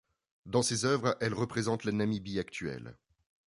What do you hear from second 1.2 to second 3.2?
elle représente la Namibie actuelle.